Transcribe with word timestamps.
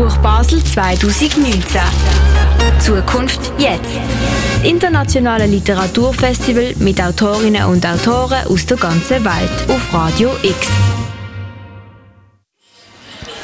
Buch 0.00 0.16
Basel 0.22 0.64
2019. 0.64 1.78
Zukunft 2.78 3.52
jetzt. 3.58 4.00
Das 4.54 4.66
internationale 4.66 5.44
Literaturfestival 5.44 6.74
mit 6.78 7.02
Autorinnen 7.02 7.64
und 7.64 7.84
Autoren 7.84 8.46
aus 8.46 8.64
der 8.64 8.78
ganzen 8.78 9.22
Welt 9.22 9.68
auf 9.68 9.92
Radio 9.92 10.30
X. 10.42 10.68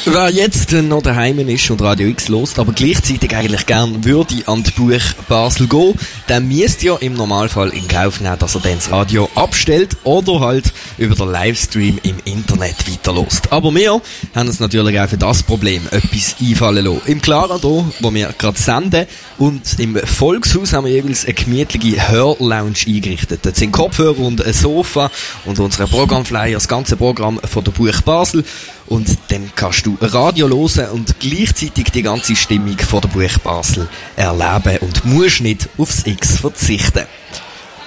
Wer 0.08 0.30
jetzt 0.30 0.70
noch 0.70 1.02
daheim 1.02 1.40
ist 1.48 1.68
und 1.68 1.82
Radio 1.82 2.06
X 2.06 2.28
lost, 2.28 2.60
aber 2.60 2.72
gleichzeitig 2.72 3.34
eigentlich 3.34 3.66
gern 3.66 4.04
würde 4.04 4.36
an 4.46 4.62
die 4.62 4.70
Buch 4.70 5.02
Basel 5.28 5.66
gehen, 5.66 5.94
dann 6.28 6.46
müsste 6.46 6.86
ja 6.86 6.96
im 6.98 7.14
Normalfall 7.14 7.70
in 7.70 7.88
Kauf 7.88 8.20
nehmen, 8.20 8.38
dass 8.38 8.54
er 8.54 8.60
dann 8.60 8.76
das 8.76 8.92
Radio 8.92 9.28
abstellt 9.34 9.96
oder 10.04 10.38
halt 10.38 10.72
über 10.96 11.16
den 11.16 11.32
Livestream 11.32 11.98
im 12.04 12.18
Internet 12.24 12.88
weiterlost. 12.88 13.52
Aber 13.52 13.74
wir 13.74 14.00
haben 14.32 14.46
uns 14.46 14.60
natürlich 14.60 15.00
auch 15.00 15.08
für 15.08 15.18
das 15.18 15.42
Problem 15.42 15.82
etwas 15.90 16.36
einfallen 16.40 16.84
lassen. 16.84 17.00
Im 17.06 17.20
Clara 17.20 17.58
hier, 17.60 17.84
wo 17.98 18.14
wir 18.14 18.32
gerade 18.38 18.58
senden 18.58 19.06
und 19.38 19.80
im 19.80 19.96
Volkshaus 19.96 20.72
haben 20.72 20.86
wir 20.86 20.92
jeweils 20.92 21.24
eine 21.24 21.34
gemütliche 21.34 22.08
Hörlounge 22.08 22.76
eingerichtet. 22.86 23.40
Dort 23.42 23.56
sind 23.56 23.72
Kopfhörer 23.72 24.20
und 24.20 24.40
ein 24.46 24.52
Sofa 24.52 25.10
und 25.46 25.58
unsere 25.58 25.88
Programmflyer, 25.88 26.52
das 26.52 26.68
ganze 26.68 26.96
Programm 26.96 27.40
von 27.44 27.64
der 27.64 27.72
Buch 27.72 28.00
Basel 28.02 28.44
und 28.88 29.08
dann 29.28 29.50
kannst 29.54 29.86
du 29.86 29.96
Radio 30.00 30.48
hören 30.48 30.90
und 30.92 31.18
gleichzeitig 31.20 31.90
die 31.90 32.02
ganze 32.02 32.36
Stimmung 32.36 32.78
von 32.78 33.00
der 33.00 33.08
Buch 33.08 33.38
Basel 33.42 33.88
erleben 34.16 34.78
und 34.80 35.04
musst 35.04 35.40
nicht 35.40 35.68
aufs 35.78 36.06
X 36.06 36.38
verzichten. 36.38 37.06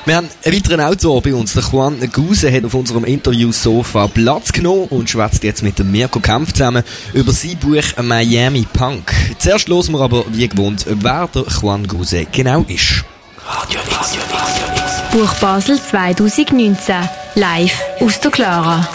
Wir 0.06 0.16
haben 0.16 0.30
einen 0.44 0.56
weiteren 0.56 0.82
Autor 0.82 1.22
bei 1.22 1.36
uns. 1.36 1.54
Der 1.54 1.64
Juan 1.64 2.00
Guse 2.12 2.52
hat 2.52 2.66
auf 2.66 2.74
unserem 2.74 3.04
Interview-Sofa 3.04 4.08
Platz 4.08 4.52
genommen 4.52 4.88
und 4.90 5.10
schwätzt 5.10 5.44
jetzt 5.44 5.62
mit 5.62 5.78
dem 5.78 5.92
Mirko 5.92 6.20
Kampf 6.20 6.54
zusammen 6.54 6.84
über 7.14 7.32
sein 7.32 7.58
Buch 7.58 7.84
Miami 8.02 8.66
Punk. 8.74 9.14
Zuerst 9.38 9.68
hören 9.68 9.92
wir 9.92 10.02
aber, 10.02 10.26
wie 10.32 10.48
gewohnt, 10.48 10.86
wer 10.88 11.28
der 11.28 11.46
Juan 11.62 11.86
Guse 11.86 12.26
genau 12.32 12.66
ist. 12.68 13.04
Radio 13.46 13.80
X, 13.82 14.18
Radio 14.32 14.84
X. 14.84 15.02
Buch 15.12 15.34
Basel 15.36 15.80
2019. 15.80 16.96
Live 17.36 17.80
aus 18.00 18.20
der 18.20 18.32
Clara. 18.32 18.88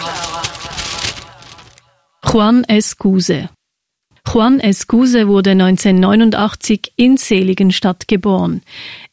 Juan 2.35 2.65
Escuse. 2.65 3.47
Juan 4.27 4.59
Escuse 4.59 5.29
wurde 5.29 5.51
1989 5.51 6.91
in 6.97 7.15
Seligenstadt 7.15 8.09
geboren. 8.09 8.61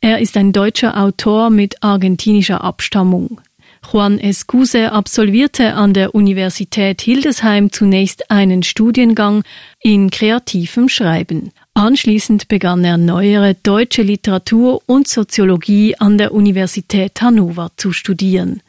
Er 0.00 0.18
ist 0.18 0.36
ein 0.36 0.52
deutscher 0.52 1.00
Autor 1.00 1.50
mit 1.50 1.84
argentinischer 1.84 2.64
Abstammung. 2.64 3.40
Juan 3.88 4.18
Escuse 4.18 4.90
absolvierte 4.90 5.74
an 5.74 5.94
der 5.94 6.16
Universität 6.16 7.00
Hildesheim 7.00 7.70
zunächst 7.70 8.28
einen 8.28 8.64
Studiengang 8.64 9.44
in 9.78 10.10
kreativem 10.10 10.88
Schreiben. 10.88 11.52
Anschließend 11.74 12.48
begann 12.48 12.82
er 12.82 12.96
neuere 12.96 13.54
deutsche 13.54 14.02
Literatur 14.02 14.82
und 14.86 15.06
Soziologie 15.06 15.94
an 15.96 16.18
der 16.18 16.34
Universität 16.34 17.22
Hannover 17.22 17.70
zu 17.76 17.92
studieren. 17.92 18.62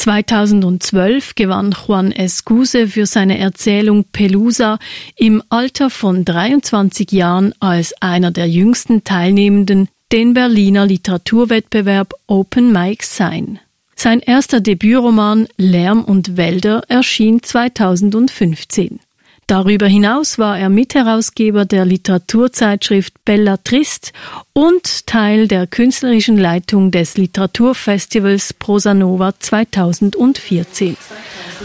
2012 0.00 1.34
gewann 1.34 1.76
Juan 1.86 2.10
Escuse 2.10 2.88
für 2.88 3.04
seine 3.04 3.36
Erzählung 3.36 4.06
Pelusa 4.10 4.78
im 5.14 5.42
Alter 5.50 5.90
von 5.90 6.24
23 6.24 7.12
Jahren 7.12 7.52
als 7.60 7.92
einer 8.00 8.30
der 8.30 8.48
jüngsten 8.48 9.04
Teilnehmenden 9.04 9.88
den 10.10 10.32
Berliner 10.32 10.86
Literaturwettbewerb 10.86 12.14
Open 12.26 12.72
Mic 12.72 13.04
Sein. 13.04 13.60
Sein 13.94 14.20
erster 14.20 14.60
Debütroman 14.62 15.48
Lärm 15.58 16.02
und 16.02 16.38
Wälder 16.38 16.82
erschien 16.88 17.42
2015. 17.42 19.00
Darüber 19.50 19.88
hinaus 19.88 20.38
war 20.38 20.60
er 20.60 20.68
Mitherausgeber 20.68 21.64
der 21.64 21.84
Literaturzeitschrift 21.84 23.12
Bella 23.24 23.56
Trist 23.56 24.12
und 24.52 25.08
Teil 25.08 25.48
der 25.48 25.66
künstlerischen 25.66 26.38
Leitung 26.38 26.92
des 26.92 27.16
Literaturfestivals 27.16 28.52
Prosa 28.54 28.94
Nova 28.94 29.34
2014. 29.36 30.96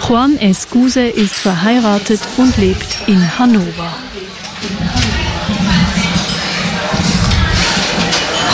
Juan 0.10 0.36
Escuse 0.40 1.08
ist 1.08 1.36
verheiratet 1.36 2.22
und 2.38 2.58
lebt 2.58 2.98
in 3.06 3.38
Hannover. 3.38 3.94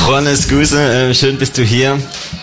Juan 0.05 0.25
Escuse, 0.25 0.81
äh, 0.81 1.13
schön 1.13 1.37
bist 1.37 1.57
du 1.57 1.63
hier. 1.63 1.97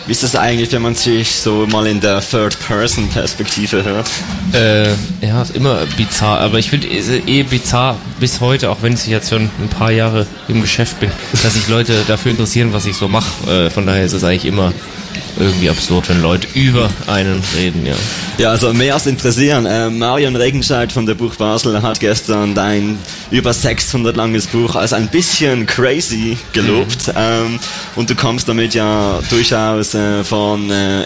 Wie 0.07 0.13
ist 0.13 0.23
das 0.23 0.37
eigentlich, 0.37 0.73
wenn 0.73 0.83
man 0.83 0.95
sich 0.95 1.37
so 1.37 1.67
mal 1.67 1.87
in 1.87 2.01
der 2.01 2.21
Third-Person-Perspektive 2.21 3.85
hört? 3.85 4.09
Äh, 4.53 4.91
ja, 5.21 5.43
ist 5.43 5.55
immer 5.55 5.85
bizarr, 5.97 6.41
aber 6.41 6.59
ich 6.59 6.71
finde 6.71 6.89
es 6.89 7.09
eh 7.11 7.43
bizarr 7.43 7.97
bis 8.21 8.41
heute, 8.41 8.71
auch 8.71 8.79
wenn 8.83 8.95
ich 8.95 9.07
jetzt 9.07 9.31
schon 9.31 9.51
ein 9.61 9.69
paar 9.69 9.91
Jahre 9.91 10.27
im 10.47 10.63
Geschäft 10.63 11.01
bin, 11.01 11.11
dass 11.43 11.55
sich 11.55 11.69
Leute 11.69 12.05
dafür 12.07 12.31
interessieren, 12.31 12.73
was 12.73 12.87
ich 12.87 12.97
so 12.97 13.09
mache. 13.09 13.51
Äh, 13.51 13.71
von 13.71 13.85
daher 13.87 14.05
ist 14.05 14.13
es 14.13 14.25
eigentlich 14.25 14.47
immer 14.47 14.73
irgendwie 15.39 15.71
absurd, 15.71 16.09
wenn 16.09 16.21
Leute 16.21 16.47
über 16.55 16.91
einen 17.07 17.43
reden, 17.57 17.87
ja. 17.87 17.95
Ja, 18.39 18.51
also 18.51 18.73
mehr 18.73 18.95
als 18.95 19.07
interessieren. 19.07 19.67
Äh, 19.67 19.91
Marion 19.91 20.37
Regenscheid 20.37 20.93
von 20.93 21.07
der 21.07 21.15
Buch 21.15 21.37
Basel 21.37 21.81
hat 21.83 22.01
gestern 22.01 22.55
dein 22.55 22.99
über 23.31 23.53
600 23.53 24.17
langes 24.17 24.47
Buch 24.47 24.77
als 24.77 24.93
ein 24.93 25.09
bisschen 25.09 25.67
crazy 25.67 26.37
gelobt. 26.53 27.09
Mhm. 27.09 27.15
Ähm, 27.17 27.59
und 27.97 28.11
du 28.11 28.15
kommst 28.15 28.49
damit 28.49 28.75
ja 28.75 29.21
durchaus 29.31 29.95
äh, 29.95 30.25
von 30.25 30.71
äh, 30.71 31.05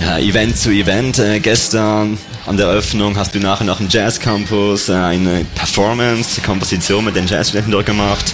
ja, 0.00 0.18
Event 0.18 0.56
zu 0.56 0.70
Event. 0.70 1.18
Äh, 1.18 1.40
gestern 1.40 2.18
an 2.46 2.56
der 2.56 2.66
Eröffnung 2.66 3.16
hast 3.16 3.34
du 3.34 3.40
nachher 3.40 3.64
noch 3.64 3.80
im 3.80 3.88
Jazz 3.88 4.18
Campus 4.20 4.88
äh, 4.88 4.94
eine 4.94 5.44
Performance, 5.54 6.40
Komposition 6.40 7.04
mit 7.04 7.16
den 7.16 7.26
Jazzstudenten 7.26 7.72
dort 7.72 7.86
gemacht. 7.86 8.32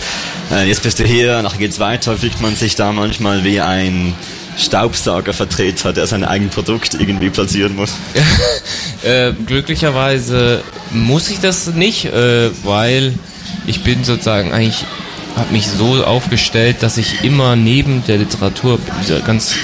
Äh, 0.50 0.69
jetzt 0.69 0.82
bist 0.82 0.99
du 0.99 1.05
hier, 1.05 1.43
nachher 1.43 1.59
geht's 1.59 1.78
weiter. 1.78 2.16
Fühlt 2.16 2.41
man 2.41 2.55
sich 2.56 2.76
da 2.76 2.93
manchmal 2.93 3.44
wie 3.44 3.61
ein 3.61 4.15
Staubsaugervertreter, 4.57 5.93
der 5.93 6.07
sein 6.07 6.25
eigenes 6.25 6.55
Produkt 6.55 6.95
irgendwie 6.95 7.31
platzieren 7.31 7.77
muss? 7.77 7.93
äh, 9.03 9.33
glücklicherweise 9.47 10.63
muss 10.93 11.31
ich 11.31 11.41
das 11.41 11.67
nicht, 11.69 12.07
äh, 12.07 12.51
weil 12.65 13.15
ich 13.67 13.83
bin 13.83 14.05
sozusagen 14.05 14.53
eigentlich 14.53 14.85
habe 15.37 15.53
mich 15.53 15.67
so 15.67 16.05
aufgestellt, 16.05 16.77
dass 16.81 16.97
ich 16.97 17.25
immer 17.25 17.57
neben 17.57 18.05
der 18.07 18.19
Literatur 18.19 18.79
dieser 19.03 19.21
ganz 19.21 19.57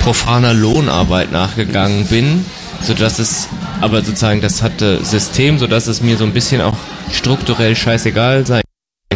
profaner 0.00 0.52
Lohnarbeit 0.52 1.32
nachgegangen 1.32 2.06
bin, 2.06 2.44
so 2.82 2.94
dass 2.94 3.18
es 3.18 3.48
aber 3.80 4.02
sozusagen 4.02 4.40
das 4.40 4.62
hatte 4.62 5.04
System, 5.04 5.58
so 5.58 5.66
dass 5.66 5.86
es 5.86 6.00
mir 6.00 6.16
so 6.16 6.24
ein 6.24 6.32
bisschen 6.32 6.60
auch 6.60 6.76
strukturell 7.12 7.74
scheißegal 7.74 8.46
sein 8.46 8.62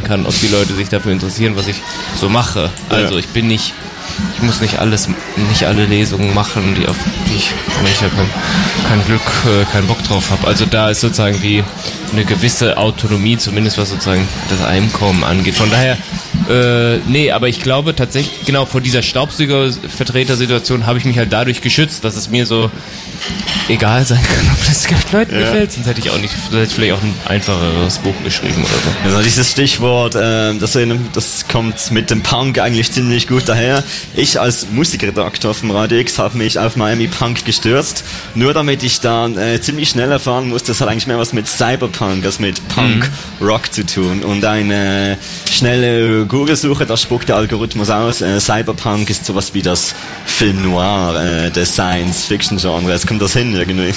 kann, 0.04 0.26
ob 0.26 0.38
die 0.40 0.48
Leute 0.48 0.74
sich 0.74 0.88
dafür 0.88 1.12
interessieren, 1.12 1.54
was 1.56 1.66
ich 1.68 1.76
so 2.18 2.28
mache. 2.28 2.70
Also 2.88 3.18
ich 3.18 3.28
bin 3.28 3.48
nicht 3.48 3.74
ich 4.34 4.42
muss 4.42 4.60
nicht 4.60 4.78
alles, 4.78 5.08
nicht 5.48 5.64
alle 5.64 5.86
Lesungen 5.86 6.34
machen, 6.34 6.74
die 6.74 6.86
auf 6.86 6.96
die 7.28 7.36
ich, 7.36 7.52
wenn 7.78 7.86
ich 7.90 8.00
ja 8.00 8.08
kein, 8.08 8.28
kein 8.88 9.04
Glück, 9.04 9.20
äh, 9.46 9.64
keinen 9.70 9.86
Bock 9.86 10.02
drauf 10.04 10.30
habe. 10.30 10.46
Also 10.46 10.66
da 10.66 10.90
ist 10.90 11.00
sozusagen 11.00 11.40
die 11.40 11.62
eine 12.12 12.24
gewisse 12.24 12.76
Autonomie, 12.76 13.36
zumindest 13.36 13.78
was 13.78 13.90
sozusagen 13.90 14.26
das 14.48 14.62
Einkommen 14.64 15.24
angeht. 15.24 15.54
Von 15.54 15.70
daher, 15.70 15.96
äh, 16.48 16.98
nee, 17.08 17.30
aber 17.30 17.48
ich 17.48 17.60
glaube 17.60 17.94
tatsächlich, 17.94 18.44
genau 18.46 18.66
vor 18.66 18.80
dieser 18.80 19.02
Staubsauger-Vertreter-Situation 19.02 20.86
habe 20.86 20.98
ich 20.98 21.04
mich 21.04 21.18
halt 21.18 21.32
dadurch 21.32 21.60
geschützt, 21.60 22.04
dass 22.04 22.16
es 22.16 22.30
mir 22.30 22.46
so 22.46 22.70
egal 23.68 24.04
sein 24.04 24.22
kann, 24.22 24.50
ob 24.52 24.64
das 24.66 24.80
Leuten 25.12 25.34
ja. 25.34 25.40
gefällt. 25.40 25.72
Sonst 25.72 25.86
hätte 25.86 26.00
ich 26.00 26.10
auch 26.10 26.18
nicht, 26.18 26.34
hätte 26.34 26.62
ich 26.62 26.72
vielleicht 26.72 26.94
auch 26.94 27.02
ein 27.02 27.14
einfacheres 27.26 27.98
Buch 27.98 28.14
geschrieben 28.24 28.62
oder 28.62 28.68
so. 28.68 29.08
Also 29.08 29.22
dieses 29.22 29.50
Stichwort, 29.50 30.14
äh, 30.14 30.54
das, 30.54 30.78
das 31.12 31.48
kommt 31.48 31.90
mit 31.90 32.10
dem 32.10 32.22
Punk 32.22 32.58
eigentlich 32.58 32.90
ziemlich 32.92 33.28
gut 33.28 33.48
daher. 33.48 33.82
Ich 34.14 34.40
als 34.40 34.68
Musikredakteur 34.70 35.54
vom 35.54 35.70
Radio 35.70 35.98
X 35.98 36.18
habe 36.18 36.38
mich 36.38 36.58
auf 36.58 36.76
Miami 36.76 37.08
Punk 37.08 37.44
gestürzt, 37.44 38.04
nur 38.34 38.54
damit 38.54 38.82
ich 38.82 39.00
dann 39.00 39.36
äh, 39.36 39.60
ziemlich 39.60 39.90
schnell 39.90 40.10
erfahren 40.10 40.48
musste, 40.48 40.68
das 40.68 40.80
hat 40.80 40.88
eigentlich 40.88 41.06
mehr 41.06 41.18
was 41.18 41.32
mit 41.32 41.46
Cyberpunk 41.46 42.24
als 42.24 42.38
mit 42.38 42.66
Punk 42.68 43.10
mhm. 43.40 43.46
Rock 43.46 43.72
zu 43.72 43.84
tun. 43.84 44.22
Und 44.22 44.44
eine 44.44 45.18
schnelle 45.50 46.26
Google-Suche, 46.30 46.86
da 46.86 46.96
spuckt 46.96 47.28
der 47.28 47.36
Algorithmus 47.36 47.90
aus. 47.90 48.22
Äh, 48.22 48.40
Cyberpunk 48.40 49.10
ist 49.10 49.26
sowas 49.26 49.52
wie 49.52 49.62
das 49.62 49.94
Film 50.24 50.62
Noir 50.62 51.20
äh, 51.20 51.50
des 51.50 51.72
Science-Fiction-Genres. 51.72 53.06
Kommt 53.06 53.20
das 53.20 53.32
hin 53.32 53.52
irgendwie? 53.52 53.92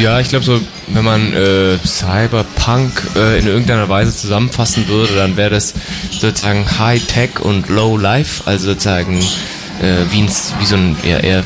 Ja, 0.00 0.20
ich 0.20 0.28
glaube 0.28 0.44
so, 0.44 0.60
wenn 0.88 1.04
man 1.04 1.32
äh, 1.32 1.78
Cyberpunk 1.84 3.02
äh, 3.16 3.38
in 3.38 3.46
irgendeiner 3.46 3.88
Weise 3.88 4.14
zusammenfassen 4.14 4.86
würde, 4.88 5.14
dann 5.14 5.38
wäre 5.38 5.50
das 5.50 5.72
sozusagen 6.10 6.66
High-Tech 6.78 7.40
und 7.40 7.70
Low-Life, 7.70 8.42
also 8.44 8.66
sozusagen 8.66 9.20
äh, 9.80 10.04
wie, 10.10 10.20
ein, 10.20 10.28
wie 10.58 10.66
so 10.66 10.76
ein 10.76 10.96
eher, 11.02 11.24
eher 11.24 11.44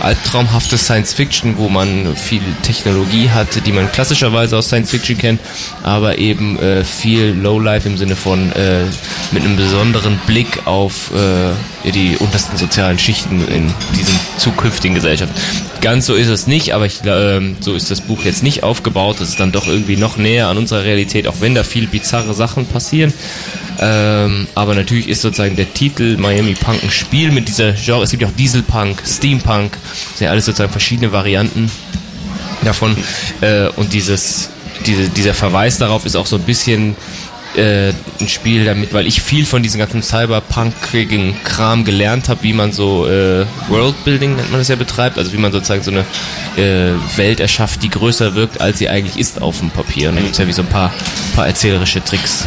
albtraumhafte 0.00 0.78
Science 0.78 1.14
Fiction, 1.14 1.56
wo 1.58 1.68
man 1.68 2.14
viel 2.16 2.42
Technologie 2.62 3.30
hat, 3.30 3.66
die 3.66 3.72
man 3.72 3.90
klassischerweise 3.92 4.56
aus 4.56 4.66
Science 4.66 4.90
Fiction 4.90 5.18
kennt, 5.18 5.40
aber 5.82 6.18
eben 6.18 6.58
äh, 6.58 6.84
viel 6.84 7.30
Lowlife 7.30 7.88
im 7.88 7.96
Sinne 7.96 8.16
von 8.16 8.52
äh, 8.52 8.84
mit 9.32 9.44
einem 9.44 9.56
besonderen 9.56 10.18
Blick 10.26 10.66
auf 10.66 11.10
äh, 11.14 11.90
die 11.90 12.16
untersten 12.18 12.56
sozialen 12.56 12.98
Schichten 12.98 13.46
in 13.48 13.72
diesen 13.96 14.18
zukünftigen 14.38 14.94
Gesellschaften. 14.94 15.34
Ganz 15.80 16.06
so 16.06 16.14
ist 16.14 16.28
es 16.28 16.46
nicht, 16.46 16.74
aber 16.74 16.86
ich, 16.86 17.04
äh, 17.04 17.40
so 17.60 17.74
ist 17.74 17.90
das 17.90 18.00
Buch 18.00 18.24
jetzt 18.24 18.42
nicht 18.42 18.62
aufgebaut. 18.62 19.20
Es 19.20 19.30
ist 19.30 19.40
dann 19.40 19.52
doch 19.52 19.66
irgendwie 19.66 19.96
noch 19.96 20.16
näher 20.16 20.48
an 20.48 20.58
unserer 20.58 20.84
Realität, 20.84 21.26
auch 21.28 21.40
wenn 21.40 21.54
da 21.54 21.62
viel 21.64 21.86
bizarre 21.86 22.34
Sachen 22.34 22.66
passieren. 22.66 23.12
Ähm, 23.78 24.46
aber 24.54 24.74
natürlich 24.74 25.08
ist 25.08 25.22
sozusagen 25.22 25.56
der 25.56 25.72
Titel 25.72 26.16
Miami 26.16 26.54
Punk 26.54 26.82
ein 26.82 26.90
Spiel 26.90 27.30
mit 27.30 27.48
dieser 27.48 27.72
Genre. 27.72 28.04
Es 28.04 28.10
gibt 28.10 28.22
ja 28.22 28.28
auch 28.28 28.36
Dieselpunk, 28.36 29.02
Steampunk, 29.06 29.76
sind 30.14 30.26
ja 30.26 30.30
alles 30.30 30.46
sozusagen 30.46 30.72
verschiedene 30.72 31.12
Varianten 31.12 31.70
davon. 32.64 32.96
Äh, 33.40 33.68
und 33.76 33.92
dieses, 33.92 34.50
diese, 34.86 35.08
dieser 35.08 35.34
Verweis 35.34 35.78
darauf 35.78 36.06
ist 36.06 36.16
auch 36.16 36.26
so 36.26 36.36
ein 36.36 36.42
bisschen 36.42 36.96
äh, 37.56 37.92
ein 38.20 38.28
Spiel 38.28 38.64
damit, 38.64 38.92
weil 38.92 39.06
ich 39.06 39.22
viel 39.22 39.46
von 39.46 39.62
diesem 39.62 39.78
ganzen 39.78 40.02
cyberpunkigen 40.02 41.42
Kram 41.42 41.84
gelernt 41.84 42.28
habe, 42.28 42.42
wie 42.42 42.52
man 42.52 42.72
so 42.72 43.06
äh, 43.06 43.46
Worldbuilding 43.68 44.36
nennt 44.36 44.50
man 44.50 44.60
das 44.60 44.68
ja 44.68 44.76
betreibt, 44.76 45.18
also 45.18 45.32
wie 45.32 45.38
man 45.38 45.52
sozusagen 45.52 45.82
so 45.82 45.90
eine 45.90 46.04
äh, 46.56 46.94
Welt 47.16 47.40
erschafft, 47.40 47.82
die 47.82 47.90
größer 47.90 48.34
wirkt, 48.34 48.60
als 48.60 48.78
sie 48.78 48.88
eigentlich 48.88 49.18
ist 49.18 49.40
auf 49.40 49.58
dem 49.58 49.70
Papier. 49.70 50.10
Und 50.10 50.16
da 50.16 50.20
gibt 50.20 50.32
es 50.32 50.38
ja 50.38 50.46
wie 50.46 50.52
so 50.52 50.62
ein 50.62 50.68
paar, 50.68 50.92
paar 51.34 51.46
erzählerische 51.46 52.04
Tricks. 52.04 52.44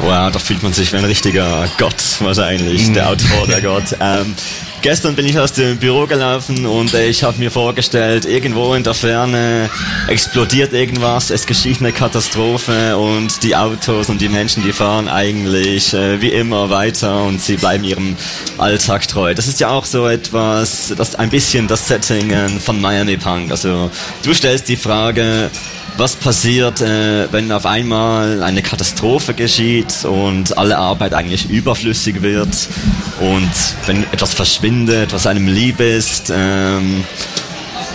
Wow, 0.00 0.30
da 0.30 0.38
fühlt 0.38 0.62
man 0.62 0.72
sich 0.72 0.92
wie 0.92 0.96
ein 0.96 1.04
richtiger 1.04 1.68
Gott 1.78 2.02
wahrscheinlich, 2.20 2.92
der 2.92 3.08
Autor, 3.10 3.46
der 3.46 3.60
Gott. 3.60 3.84
Ähm, 4.00 4.34
Gestern 4.80 5.16
bin 5.16 5.26
ich 5.26 5.36
aus 5.36 5.52
dem 5.52 5.76
Büro 5.76 6.06
gelaufen 6.06 6.64
und 6.64 6.94
ich 6.94 7.24
habe 7.24 7.36
mir 7.38 7.50
vorgestellt, 7.50 8.24
irgendwo 8.24 8.74
in 8.74 8.84
der 8.84 8.94
Ferne 8.94 9.68
explodiert 10.06 10.72
irgendwas, 10.72 11.30
es 11.30 11.46
geschieht 11.46 11.80
eine 11.80 11.90
Katastrophe 11.90 12.96
und 12.96 13.42
die 13.42 13.56
Autos 13.56 14.08
und 14.08 14.20
die 14.20 14.28
Menschen, 14.28 14.62
die 14.62 14.72
fahren 14.72 15.08
eigentlich 15.08 15.92
äh, 15.94 16.20
wie 16.22 16.28
immer 16.28 16.70
weiter 16.70 17.24
und 17.24 17.40
sie 17.40 17.56
bleiben 17.56 17.82
ihrem 17.82 18.16
Alltag 18.56 19.08
treu. 19.08 19.34
Das 19.34 19.48
ist 19.48 19.58
ja 19.58 19.68
auch 19.70 19.84
so 19.84 20.06
etwas, 20.06 20.94
das 20.96 21.16
ein 21.16 21.30
bisschen 21.30 21.66
das 21.66 21.88
Setting 21.88 22.30
äh, 22.30 22.48
von 22.48 22.80
Miami 22.80 23.16
Punk. 23.16 23.50
Also 23.50 23.90
du 24.22 24.32
stellst 24.32 24.68
die 24.68 24.76
Frage, 24.76 25.50
was 25.98 26.14
passiert, 26.14 26.80
äh, 26.80 27.30
wenn 27.32 27.50
auf 27.50 27.66
einmal 27.66 28.42
eine 28.42 28.62
Katastrophe 28.62 29.34
geschieht 29.34 30.04
und 30.04 30.56
alle 30.56 30.78
Arbeit 30.78 31.12
eigentlich 31.12 31.50
überflüssig 31.50 32.22
wird 32.22 32.48
und 33.20 33.50
wenn 33.86 34.04
etwas 34.12 34.32
verschwindet, 34.32 35.12
was 35.12 35.26
einem 35.26 35.48
lieb 35.48 35.80
ist. 35.80 36.32
Ähm, 36.34 37.04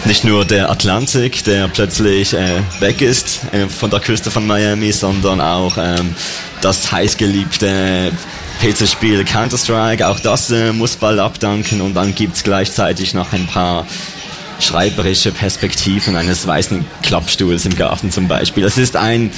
nicht 0.06 0.26
nur 0.26 0.44
der 0.44 0.70
Atlantik, 0.70 1.46
der 1.46 1.70
plötzlich 1.70 2.34
äh, 2.34 2.62
weg 2.82 3.02
ist 3.02 3.42
äh, 3.54 3.70
von 3.70 3.90
der 3.90 4.02
Küste 4.02 4.32
von 4.32 4.46
Miami, 4.46 4.92
sondern 4.92 5.40
auch 5.40 5.78
ähm, 5.78 6.14
das 6.62 6.92
heißgeliebte 6.92 8.12
PC-Spiel 8.62 9.24
Counter-Strike. 9.24 10.06
Auch 10.06 10.20
das 10.20 10.52
äh, 10.52 10.74
muss 10.74 10.98
bald 10.98 11.20
abdanken 11.20 11.80
und 11.80 11.94
dann 11.94 12.14
gibt 12.14 12.36
es 12.36 12.44
gleichzeitig 12.44 13.14
noch 13.14 13.32
ein 13.32 13.48
paar 13.48 13.86
schreiberische 14.60 15.32
Perspektiven 15.32 16.16
eines 16.16 16.46
weißen 16.48 16.86
Klappstuhls 17.02 17.66
im 17.66 17.76
Garten 17.76 18.12
zum 18.12 18.28
Beispiel. 18.28 18.64
Es 18.64 18.78
ist 18.78 18.96
ein 18.96 19.32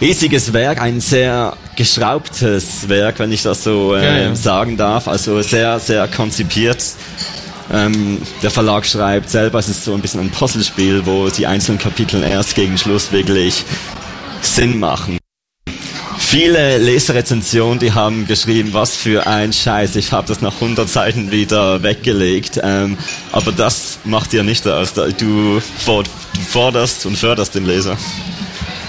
riesiges 0.00 0.52
Werk, 0.52 0.80
ein 0.80 1.00
sehr 1.00 1.56
geschraubtes 1.76 2.88
Werk, 2.88 3.18
wenn 3.18 3.32
ich 3.32 3.42
das 3.42 3.64
so 3.64 3.94
äh, 3.94 4.04
ja, 4.04 4.18
ja. 4.28 4.34
sagen 4.34 4.76
darf. 4.76 5.08
Also 5.08 5.40
sehr, 5.42 5.78
sehr 5.80 6.08
konzipiert. 6.08 6.84
Ähm, 7.72 8.18
der 8.42 8.50
Verlag 8.50 8.86
schreibt 8.86 9.28
selber, 9.28 9.58
es 9.58 9.68
ist 9.68 9.84
so 9.84 9.94
ein 9.94 10.00
bisschen 10.00 10.20
ein 10.20 10.30
Puzzlespiel, 10.30 11.04
wo 11.04 11.28
die 11.28 11.46
einzelnen 11.46 11.78
Kapitel 11.78 12.22
erst 12.22 12.54
gegen 12.54 12.78
Schluss 12.78 13.12
wirklich 13.12 13.64
Sinn 14.40 14.78
machen 14.78 15.17
viele 16.28 16.76
Leserrezensionen, 16.76 17.78
die 17.78 17.92
haben 17.92 18.26
geschrieben, 18.26 18.74
was 18.74 18.94
für 18.94 19.26
ein 19.26 19.52
Scheiß, 19.52 19.96
ich 19.96 20.12
habe 20.12 20.28
das 20.28 20.42
nach 20.42 20.54
100 20.54 20.86
Seiten 20.86 21.30
wieder 21.30 21.82
weggelegt. 21.82 22.60
Ähm, 22.62 22.98
aber 23.32 23.50
das 23.50 23.98
macht 24.04 24.32
dir 24.32 24.42
nicht 24.42 24.66
aus. 24.66 24.92
Du 24.92 25.60
forderst 26.50 27.06
und 27.06 27.16
förderst 27.16 27.54
den 27.54 27.64
Leser. 27.64 27.96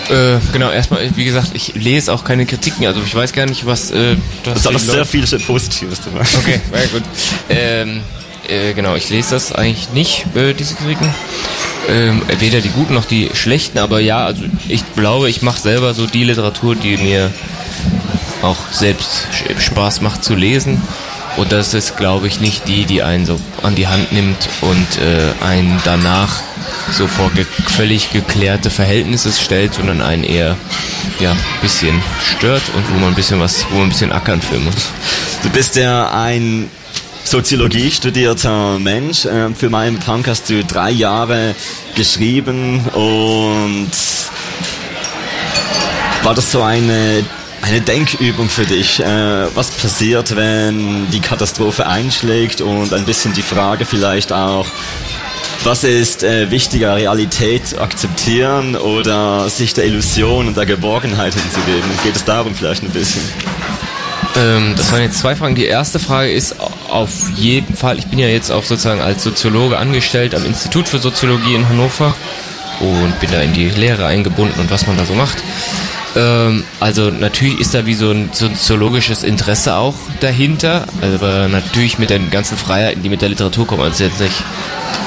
Äh, 0.09 0.39
genau, 0.51 0.69
erstmal, 0.69 1.15
wie 1.15 1.23
gesagt, 1.23 1.51
ich 1.53 1.75
lese 1.75 2.11
auch 2.11 2.25
keine 2.25 2.45
Kritiken, 2.45 2.85
also 2.85 2.99
ich 3.05 3.15
weiß 3.15 3.31
gar 3.31 3.45
nicht, 3.45 3.65
was... 3.65 3.91
Äh, 3.91 4.17
das 4.43 4.59
ist 4.59 4.67
alles 4.67 4.87
sehr 4.87 5.05
viel 5.05 5.25
Positives 5.39 6.01
dabei. 6.01 6.25
Okay, 6.39 6.59
sehr 6.73 6.87
gut. 6.87 7.03
Ähm, 7.49 8.01
äh, 8.49 8.73
genau, 8.73 8.95
ich 8.95 9.09
lese 9.09 9.31
das 9.31 9.51
eigentlich 9.51 9.89
nicht, 9.91 10.25
äh, 10.35 10.53
diese 10.53 10.75
Kritiken. 10.75 11.13
Ähm, 11.87 12.21
weder 12.39 12.61
die 12.61 12.69
guten 12.69 12.93
noch 12.93 13.05
die 13.05 13.29
schlechten, 13.33 13.79
aber 13.79 13.99
ja, 13.99 14.25
also 14.25 14.43
ich 14.67 14.83
glaube, 14.95 15.29
ich 15.29 15.41
mache 15.41 15.59
selber 15.59 15.93
so 15.93 16.05
die 16.05 16.23
Literatur, 16.23 16.75
die 16.75 16.97
mir 16.97 17.31
auch 18.41 18.57
selbst 18.71 19.27
Spaß 19.57 20.01
macht 20.01 20.23
zu 20.23 20.35
lesen. 20.35 20.81
Und 21.37 21.51
das 21.51 21.73
ist, 21.73 21.95
glaube 21.95 22.27
ich, 22.27 22.41
nicht 22.41 22.67
die, 22.67 22.85
die 22.85 23.01
einen 23.01 23.25
so 23.25 23.39
an 23.63 23.75
die 23.75 23.87
Hand 23.87 24.11
nimmt 24.11 24.49
und 24.61 24.87
äh, 25.01 25.45
einen 25.45 25.79
danach 25.85 26.41
so 26.91 27.07
vor 27.07 27.31
ge 27.31 27.45
völlig 27.67 28.11
geklärte 28.11 28.69
Verhältnisse 28.69 29.31
stellt, 29.31 29.75
sondern 29.75 30.01
einen 30.01 30.23
eher 30.23 30.57
ja, 31.19 31.35
bisschen 31.61 32.01
stört 32.23 32.63
und 32.75 32.83
wo 32.93 32.99
man 32.99 33.09
ein 33.09 33.15
bisschen 33.15 33.39
was, 33.39 33.65
wo 33.69 33.75
man 33.75 33.83
ein 33.85 33.89
bisschen 33.89 34.11
ackern 34.11 34.41
für 34.41 34.59
muss. 34.59 34.89
Du 35.43 35.49
bist 35.49 35.75
ja 35.75 36.11
ein 36.11 36.69
Soziologie 37.23 37.91
studierter 37.91 38.79
Mensch. 38.79 39.25
Ähm, 39.25 39.55
für 39.55 39.69
meinen 39.69 39.99
Punk 39.99 40.27
hast 40.27 40.49
du 40.49 40.63
drei 40.63 40.91
Jahre 40.91 41.55
geschrieben 41.95 42.79
und 42.93 43.91
war 46.23 46.33
das 46.33 46.51
so 46.51 46.61
eine, 46.61 47.23
eine 47.61 47.81
Denkübung 47.81 48.49
für 48.49 48.65
dich? 48.65 48.99
Äh, 48.99 49.55
was 49.55 49.71
passiert, 49.71 50.35
wenn 50.35 51.09
die 51.11 51.19
Katastrophe 51.19 51.87
einschlägt 51.87 52.61
und 52.61 52.93
ein 52.93 53.05
bisschen 53.05 53.33
die 53.33 53.41
Frage 53.41 53.85
vielleicht 53.85 54.33
auch, 54.33 54.65
was 55.63 55.83
ist 55.83 56.23
äh, 56.23 56.49
wichtiger, 56.51 56.95
Realität 56.95 57.67
zu 57.67 57.81
akzeptieren 57.81 58.75
oder 58.75 59.49
sich 59.49 59.73
der 59.73 59.85
Illusion 59.85 60.47
und 60.47 60.57
der 60.57 60.65
Geborgenheit 60.65 61.33
hinzugeben? 61.33 61.89
Geht 62.03 62.15
es 62.15 62.23
darum 62.23 62.55
vielleicht 62.55 62.83
ein 62.83 62.91
bisschen? 62.91 63.21
Ähm, 64.35 64.73
das 64.75 64.91
waren 64.91 65.01
jetzt 65.01 65.19
zwei 65.19 65.35
Fragen. 65.35 65.55
Die 65.55 65.65
erste 65.65 65.99
Frage 65.99 66.31
ist 66.31 66.55
auf 66.89 67.29
jeden 67.35 67.75
Fall, 67.75 67.97
ich 67.97 68.07
bin 68.07 68.19
ja 68.19 68.27
jetzt 68.27 68.51
auch 68.51 68.63
sozusagen 68.63 69.01
als 69.01 69.23
Soziologe 69.23 69.77
angestellt 69.77 70.35
am 70.35 70.45
Institut 70.45 70.87
für 70.87 70.99
Soziologie 70.99 71.55
in 71.55 71.67
Hannover 71.67 72.13
und 72.79 73.19
bin 73.19 73.31
da 73.31 73.41
in 73.41 73.53
die 73.53 73.69
Lehre 73.69 74.05
eingebunden 74.05 74.59
und 74.59 74.71
was 74.71 74.87
man 74.87 74.97
da 74.97 75.05
so 75.05 75.13
macht. 75.13 75.43
Ähm, 76.15 76.63
also 76.79 77.11
natürlich 77.11 77.59
ist 77.59 77.73
da 77.73 77.85
wie 77.85 77.93
so 77.93 78.11
ein 78.11 78.29
soziologisches 78.31 79.23
Interesse 79.23 79.75
auch 79.75 79.95
dahinter, 80.21 80.85
aber 81.01 81.47
natürlich 81.47 81.99
mit 81.99 82.09
den 82.09 82.29
ganzen 82.29 82.57
Freiheiten, 82.57 83.03
die 83.03 83.09
mit 83.09 83.21
der 83.21 83.29
Literatur 83.29 83.67
kommen. 83.67 83.83
Also 83.83 84.03
jetzt 84.03 84.19
nicht 84.19 84.43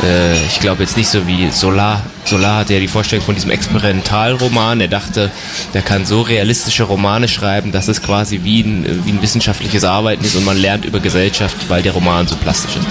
äh, 0.02 0.46
ich 0.46 0.60
glaube 0.60 0.82
jetzt 0.82 0.96
nicht 0.96 1.08
so 1.08 1.26
wie 1.26 1.50
Solar. 1.50 2.02
Solar 2.24 2.58
hatte 2.58 2.74
ja 2.74 2.80
die 2.80 2.88
Vorstellung 2.88 3.24
von 3.24 3.34
diesem 3.34 3.50
Experimentalroman. 3.50 4.80
Er 4.80 4.88
dachte, 4.88 5.30
der 5.74 5.82
kann 5.82 6.06
so 6.06 6.22
realistische 6.22 6.84
Romane 6.84 7.28
schreiben, 7.28 7.72
dass 7.72 7.88
es 7.88 8.02
quasi 8.02 8.40
wie 8.42 8.62
ein, 8.62 9.04
wie 9.04 9.10
ein 9.10 9.22
wissenschaftliches 9.22 9.84
Arbeiten 9.84 10.24
ist 10.24 10.36
und 10.36 10.44
man 10.44 10.56
lernt 10.56 10.84
über 10.84 11.00
Gesellschaft, 11.00 11.56
weil 11.68 11.82
der 11.82 11.92
Roman 11.92 12.26
so 12.26 12.36
plastisch 12.36 12.76
ist. 12.76 12.86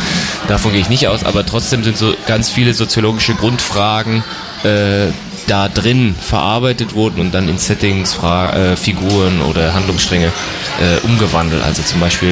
Davon 0.48 0.72
gehe 0.72 0.82
ich 0.82 0.90
nicht 0.90 1.08
aus, 1.08 1.24
aber 1.24 1.46
trotzdem 1.46 1.84
sind 1.84 1.98
so 1.98 2.14
ganz 2.28 2.50
viele 2.50 2.74
soziologische 2.74 3.34
Grundfragen 3.36 4.24
äh, 4.64 5.08
da 5.48 5.68
drin 5.68 6.16
verarbeitet 6.20 6.94
wurden 6.94 7.20
und 7.20 7.34
dann 7.34 7.50
in 7.50 7.58
Settings, 7.58 8.14
Fra 8.14 8.54
äh, 8.54 8.76
Figuren 8.76 9.42
oder 9.42 9.74
Handlungsstränge 9.74 10.28
äh, 10.28 11.06
umgewandelt. 11.06 11.64
Also 11.64 11.84
zum 11.84 12.00
Beispiel 12.00 12.32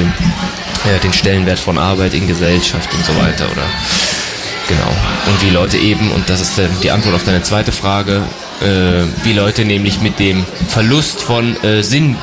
äh, 0.84 0.98
den 1.00 1.12
Stellenwert 1.12 1.58
von 1.58 1.78
Arbeit 1.78 2.14
in 2.14 2.26
Gesellschaft 2.26 2.92
und 2.94 3.04
so 3.04 3.16
weiter 3.16 3.44
oder 3.50 3.64
Genau. 4.70 4.96
Und 5.26 5.42
wie 5.42 5.50
Leute 5.50 5.78
eben, 5.78 6.12
und 6.12 6.30
das 6.30 6.40
ist 6.40 6.60
die 6.84 6.92
Antwort 6.92 7.16
auf 7.16 7.24
deine 7.24 7.42
zweite 7.42 7.72
Frage, 7.72 8.22
äh, 8.60 9.02
wie 9.24 9.32
Leute 9.32 9.64
nämlich 9.64 10.00
mit 10.00 10.20
dem 10.20 10.46
Verlust 10.68 11.20
von 11.20 11.60
äh, 11.64 11.82
Sinn 11.82 12.16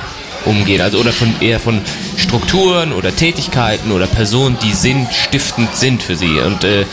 umgehen, 0.47 0.81
also 0.81 0.97
oder 0.99 1.11
von 1.11 1.33
eher 1.41 1.59
von 1.59 1.81
Strukturen 2.15 2.93
oder 2.93 3.15
Tätigkeiten 3.15 3.91
oder 3.91 4.07
Personen, 4.07 4.57
die 4.63 4.73
sinnstiftend 4.73 5.75
sind 5.75 6.01
für 6.01 6.15
sie. 6.15 6.39
Und 6.39 6.63
äh, 6.63 6.85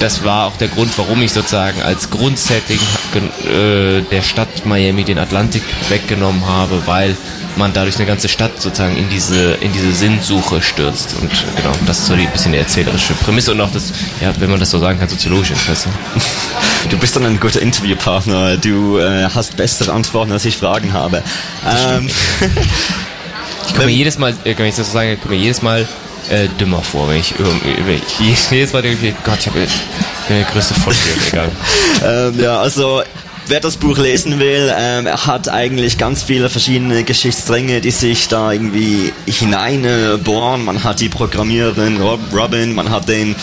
das 0.00 0.24
war 0.24 0.46
auch 0.46 0.56
der 0.56 0.68
Grund, 0.68 0.96
warum 0.96 1.22
ich 1.22 1.32
sozusagen 1.32 1.82
als 1.82 2.10
Grundsetting 2.10 2.78
äh, 3.46 4.02
der 4.10 4.22
Stadt 4.22 4.66
Miami 4.66 5.04
den 5.04 5.18
Atlantik 5.18 5.62
weggenommen 5.88 6.46
habe, 6.46 6.86
weil 6.86 7.16
man 7.56 7.72
dadurch 7.72 7.96
eine 7.96 8.06
ganze 8.06 8.28
Stadt 8.28 8.60
sozusagen 8.60 8.96
in 8.96 9.08
diese, 9.08 9.54
in 9.54 9.72
diese 9.72 9.92
Sinnsuche 9.92 10.62
stürzt. 10.62 11.14
Und 11.20 11.30
genau, 11.56 11.72
das 11.86 12.00
ist 12.00 12.06
so 12.06 12.14
ein 12.14 12.30
bisschen 12.30 12.52
die 12.52 12.58
erzählerische 12.58 13.14
Prämisse 13.14 13.52
und 13.52 13.60
auch 13.60 13.70
das, 13.70 13.92
ja, 14.20 14.32
wenn 14.38 14.50
man 14.50 14.60
das 14.60 14.70
so 14.70 14.78
sagen 14.78 14.98
kann, 14.98 15.08
soziologische 15.08 15.54
Interesse. 15.54 15.88
Du 16.88 16.96
bist 16.98 17.14
dann 17.16 17.26
ein 17.26 17.38
guter 17.38 17.60
Interviewpartner. 17.60 18.56
Du 18.56 18.98
äh, 18.98 19.28
hast 19.34 19.56
bessere 19.56 19.92
Antworten, 19.92 20.32
als 20.32 20.44
ich 20.44 20.56
Fragen 20.56 20.92
habe. 20.92 21.22
Ähm, 21.66 22.08
ich 23.66 23.74
komme 23.74 23.90
jedes 23.90 24.18
Mal, 24.18 24.34
äh, 24.44 24.54
kann 24.54 24.66
ich 24.66 24.76
das 24.76 24.86
so 24.86 24.92
sagen, 24.92 25.12
ich 25.12 25.20
komme 25.20 25.34
jedes 25.34 25.62
Mal 25.62 25.86
äh, 26.30 26.48
dümmer 26.58 26.82
vor, 26.82 27.08
wenn 27.08 27.18
ich 27.18 27.34
irgendwie, 27.38 27.86
wenn 27.86 27.96
ich 27.96 28.50
jedes 28.50 28.72
Mal 28.72 28.82
denke, 28.82 29.14
Gott, 29.24 29.38
ich 29.40 29.46
habe 29.46 29.66
der 30.28 30.44
größte 30.44 30.74
Volltier, 30.74 31.12
egal. 31.28 31.50
ähm, 32.04 32.40
ja, 32.40 32.60
also 32.60 33.02
wer 33.50 33.60
das 33.60 33.76
Buch 33.76 33.98
lesen 33.98 34.38
will, 34.38 34.72
ähm, 34.76 35.06
er 35.06 35.26
hat 35.26 35.48
eigentlich 35.48 35.98
ganz 35.98 36.22
viele 36.22 36.48
verschiedene 36.48 37.02
Geschichtsstränge, 37.02 37.80
die 37.80 37.90
sich 37.90 38.28
da 38.28 38.52
irgendwie 38.52 39.12
hineinbohren. 39.26 40.64
Man 40.64 40.84
hat 40.84 41.00
die 41.00 41.08
Programmiererin 41.08 42.00
Rob, 42.00 42.20
Robin, 42.32 42.74
man 42.74 42.90
hat 42.90 43.08
den 43.08 43.34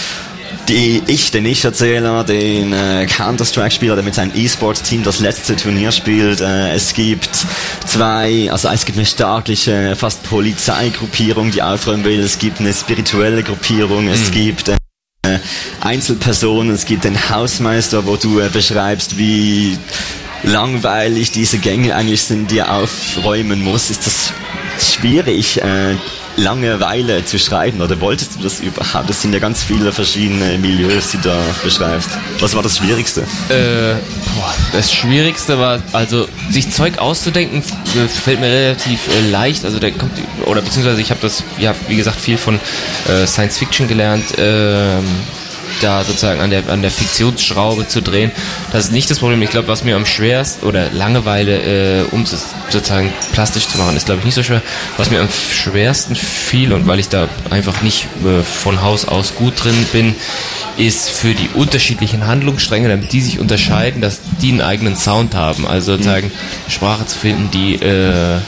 die 0.69 1.01
ich, 1.07 1.31
den 1.31 1.45
Ich-Erzähler, 1.45 2.25
den 2.25 2.73
äh, 2.73 3.05
Counter-Strike-Spieler, 3.05 3.95
der 3.95 4.03
mit 4.03 4.15
seinem 4.15 4.33
E-Sports-Team 4.35 5.01
das 5.03 5.19
letzte 5.19 5.55
Turnier 5.55 5.93
spielt. 5.93 6.41
Äh, 6.41 6.73
es 6.73 6.93
gibt 6.93 7.29
zwei, 7.85 8.51
also 8.51 8.67
es 8.67 8.83
gibt 8.83 8.97
eine 8.97 9.05
staatliche, 9.05 9.95
fast 9.95 10.23
Polizeigruppierung, 10.23 11.51
die 11.51 11.61
aufräumen 11.61 12.03
will. 12.03 12.19
Es 12.19 12.37
gibt 12.37 12.59
eine 12.59 12.73
spirituelle 12.73 13.43
Gruppierung. 13.43 14.05
Mhm. 14.05 14.11
Es 14.11 14.29
gibt 14.31 14.67
äh, 14.67 14.75
Einzelpersonen. 15.81 16.73
Es 16.73 16.85
gibt 16.85 17.03
den 17.03 17.29
Hausmeister, 17.29 18.05
wo 18.05 18.15
du 18.15 18.39
äh, 18.39 18.49
beschreibst, 18.49 19.17
wie 19.17 19.77
langweilig 20.43 21.31
diese 21.31 21.57
Gänge 21.57 21.95
eigentlich 21.95 22.23
sind, 22.23 22.51
die 22.51 22.59
er 22.59 22.73
aufräumen 22.75 23.63
muss. 23.63 23.89
Ist 23.89 24.05
das 24.05 24.33
schwierig, 24.79 25.61
äh, 25.61 25.95
Langeweile 26.37 27.25
zu 27.25 27.39
schreiben 27.39 27.81
oder 27.81 27.99
wolltest 27.99 28.35
du 28.35 28.43
das 28.43 28.59
überhaupt? 28.59 29.09
Es 29.09 29.23
sind 29.23 29.33
ja 29.33 29.39
ganz 29.39 29.63
viele 29.63 29.91
verschiedene 29.91 30.57
Milieus, 30.59 31.09
die 31.09 31.17
du 31.17 31.29
da 31.29 31.37
beschreibst. 31.63 32.11
Was 32.39 32.55
war 32.55 32.61
das 32.61 32.77
Schwierigste? 32.77 33.21
Äh, 33.49 33.95
boah, 34.35 34.53
das 34.71 34.93
Schwierigste 34.93 35.57
war, 35.57 35.81
also 35.93 36.27
sich 36.51 36.71
Zeug 36.71 36.99
auszudenken, 36.99 37.63
fällt 38.07 38.39
mir 38.39 38.47
relativ 38.47 39.07
äh, 39.07 39.29
leicht. 39.31 39.65
Also 39.65 39.79
der 39.79 39.91
kommt, 39.91 40.11
oder 40.45 40.61
beziehungsweise 40.61 41.01
ich 41.01 41.09
habe 41.09 41.21
das, 41.21 41.43
ja, 41.57 41.73
wie 41.87 41.95
gesagt, 41.95 42.19
viel 42.19 42.37
von 42.37 42.59
äh, 43.09 43.25
Science 43.25 43.57
Fiction 43.57 43.87
gelernt. 43.87 44.25
Ähm, 44.37 45.03
da 45.81 46.03
sozusagen 46.03 46.41
an 46.41 46.49
der, 46.49 46.69
an 46.69 46.81
der 46.81 46.91
Fiktionsschraube 46.91 47.87
zu 47.87 48.01
drehen. 48.01 48.31
Das 48.71 48.85
ist 48.85 48.91
nicht 48.91 49.09
das 49.09 49.19
Problem. 49.19 49.41
Ich 49.41 49.49
glaube, 49.49 49.67
was 49.67 49.83
mir 49.83 49.95
am 49.95 50.05
schwersten 50.05 50.65
oder 50.65 50.89
Langeweile, 50.91 52.01
äh, 52.01 52.05
um 52.11 52.23
es 52.23 52.31
sozusagen 52.69 53.13
plastisch 53.33 53.67
zu 53.67 53.77
machen, 53.77 53.95
ist 53.95 54.05
glaube 54.05 54.19
ich 54.19 54.25
nicht 54.25 54.35
so 54.35 54.43
schwer. 54.43 54.61
Was 54.97 55.11
mir 55.11 55.21
am 55.21 55.29
schwersten 55.29 56.15
fiel 56.15 56.73
und 56.73 56.87
weil 56.87 56.99
ich 56.99 57.09
da 57.09 57.27
einfach 57.49 57.81
nicht 57.81 58.07
äh, 58.25 58.43
von 58.43 58.81
Haus 58.81 59.07
aus 59.07 59.35
gut 59.35 59.63
drin 59.63 59.85
bin, 59.91 60.15
ist 60.77 61.09
für 61.09 61.33
die 61.33 61.49
unterschiedlichen 61.53 62.27
Handlungsstränge, 62.27 62.87
damit 62.87 63.11
die 63.11 63.21
sich 63.21 63.39
unterscheiden, 63.39 64.01
dass 64.01 64.19
die 64.41 64.51
einen 64.51 64.61
eigenen 64.61 64.95
Sound 64.95 65.35
haben. 65.35 65.67
Also 65.67 65.93
sozusagen 65.93 66.27
mhm. 66.27 66.71
Sprache 66.71 67.05
zu 67.05 67.17
finden, 67.17 67.49
die 67.51 67.75
äh, 67.75 68.39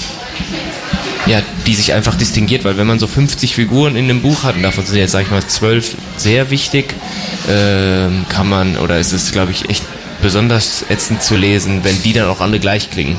ja, 1.30 1.42
die 1.68 1.76
sich 1.76 1.94
einfach 1.94 2.16
distinguiert, 2.16 2.64
weil 2.64 2.78
wenn 2.78 2.88
man 2.88 2.98
so 2.98 3.06
50 3.06 3.54
Figuren 3.54 3.96
in 3.96 4.06
einem 4.06 4.22
Buch 4.22 4.44
hat, 4.44 4.56
und 4.56 4.64
davon 4.64 4.86
sind 4.86 4.98
jetzt, 4.98 5.12
sag 5.12 5.22
ich 5.22 5.32
mal, 5.32 5.46
zwölf 5.46 5.96
sehr 6.18 6.50
wichtig, 6.50 6.96
äh, 7.48 8.08
kann 8.30 8.50
man, 8.50 8.78
oder 8.78 8.98
es 8.98 9.14
ist, 9.14 9.32
glaube 9.32 9.52
ich, 9.52 9.70
echt 9.70 9.84
besonders 10.24 10.84
ätzend 10.90 11.22
zu 11.22 11.36
lesen, 11.36 11.84
wenn 11.84 12.02
die 12.02 12.14
dann 12.14 12.28
auch 12.28 12.42
alle 12.42 12.60
gleich 12.60 12.90
klingen. 12.90 13.18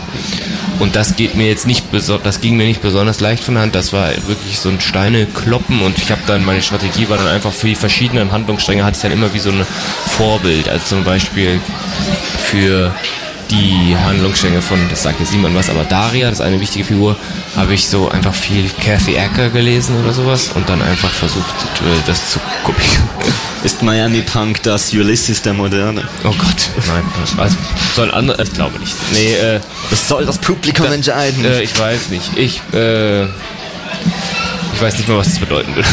Und 0.80 0.96
das 0.96 1.16
geht 1.16 1.34
mir 1.34 1.46
jetzt 1.46 1.66
nicht 1.66 1.84
das 2.24 2.40
ging 2.40 2.56
mir 2.56 2.64
nicht 2.64 2.82
besonders 2.82 3.20
leicht 3.20 3.44
von 3.44 3.54
der 3.54 3.62
Hand. 3.62 3.74
Das 3.74 3.92
war 3.92 4.10
wirklich 4.26 4.58
so 4.58 4.70
ein 4.70 4.80
Steine 4.80 5.26
kloppen 5.26 5.80
und 5.82 5.98
ich 5.98 6.10
habe 6.10 6.20
dann 6.26 6.44
meine 6.44 6.62
Strategie 6.62 7.08
war 7.08 7.18
dann 7.18 7.26
einfach 7.26 7.52
für 7.52 7.68
die 7.68 7.74
verschiedenen 7.74 8.32
Handlungsstränge 8.32 8.84
hatte 8.84 8.96
ich 8.96 9.02
dann 9.02 9.12
immer 9.12 9.32
wie 9.34 9.38
so 9.38 9.50
ein 9.50 9.64
Vorbild. 10.16 10.68
Also 10.68 10.86
zum 10.86 11.04
Beispiel 11.04 11.60
für 12.38 12.94
die 13.50 13.96
Handlungsstränge 13.96 14.62
von, 14.62 14.78
das 14.88 15.02
sagte 15.02 15.24
Simon 15.24 15.54
was, 15.54 15.68
aber 15.68 15.84
Daria, 15.84 16.28
das 16.28 16.38
ist 16.38 16.44
eine 16.44 16.60
wichtige 16.60 16.84
Figur, 16.84 17.16
habe 17.56 17.74
ich 17.74 17.88
so 17.88 18.08
einfach 18.08 18.34
viel 18.34 18.70
Kathy 18.80 19.18
Acker 19.18 19.50
gelesen 19.50 20.00
oder 20.02 20.12
sowas 20.12 20.50
und 20.54 20.68
dann 20.68 20.80
einfach 20.82 21.10
versucht, 21.10 21.54
äh, 21.80 22.06
das 22.06 22.30
zu 22.30 22.40
kopieren. 22.64 23.08
Ist 23.62 23.82
Miami 23.82 24.22
Punk 24.22 24.62
das 24.62 24.90
Ulysses 24.94 25.42
der 25.42 25.52
Moderne? 25.52 26.08
Oh 26.24 26.30
Gott, 26.30 26.70
nein, 26.88 27.02
das 27.20 27.36
weiß, 27.36 27.52
soll 27.94 28.10
andere, 28.10 28.42
ich 28.42 28.54
glaube 28.54 28.78
nicht. 28.78 28.94
Nee, 29.12 29.34
äh, 29.34 29.60
das 29.90 30.08
soll 30.08 30.24
das 30.24 30.38
Publikum 30.38 30.86
das, 30.86 30.94
entscheiden. 30.94 31.44
Äh, 31.44 31.60
ich 31.60 31.78
weiß 31.78 32.08
nicht. 32.08 32.38
Ich, 32.38 32.62
äh, 32.72 33.26
ich 34.80 34.86
weiß 34.86 34.96
nicht 34.96 35.08
mal, 35.10 35.18
was 35.18 35.28
das 35.28 35.38
bedeuten 35.40 35.76
würde. 35.76 35.88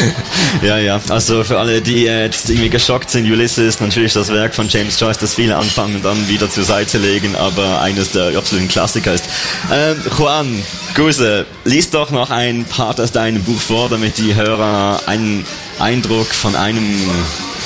ja, 0.62 0.78
ja. 0.78 0.98
Also 1.10 1.44
für 1.44 1.58
alle, 1.58 1.82
die 1.82 2.04
jetzt 2.04 2.48
irgendwie 2.48 2.70
geschockt 2.70 3.10
sind, 3.10 3.30
Ulysses 3.30 3.74
ist 3.74 3.80
natürlich 3.82 4.14
das 4.14 4.32
Werk 4.32 4.54
von 4.54 4.68
James 4.70 4.98
Joyce, 4.98 5.18
das 5.18 5.34
viele 5.34 5.54
anfangen 5.54 5.96
und 5.96 6.04
dann 6.06 6.28
wieder 6.28 6.48
zur 6.48 6.64
Seite 6.64 6.96
legen, 6.96 7.36
aber 7.36 7.82
eines 7.82 8.12
der 8.12 8.34
absoluten 8.38 8.68
Klassiker 8.68 9.12
ist. 9.12 9.26
Ähm, 9.70 10.00
Juan, 10.18 10.62
Guse, 10.94 11.44
lies 11.64 11.90
doch 11.90 12.10
noch 12.10 12.30
ein 12.30 12.64
Part 12.64 13.02
aus 13.02 13.12
deinem 13.12 13.42
Buch 13.42 13.60
vor, 13.60 13.90
damit 13.90 14.16
die 14.16 14.34
Hörer 14.34 15.02
einen 15.04 15.44
Eindruck 15.78 16.28
von 16.28 16.56
einem 16.56 17.10